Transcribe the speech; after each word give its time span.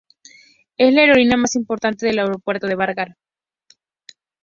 Es 0.79 0.95
la 0.95 1.01
aerolínea 1.01 1.37
más 1.37 1.53
importante 1.53 2.07
del 2.07 2.17
Aeropuerto 2.17 2.65
de 2.65 2.73
Vágar. 2.73 3.17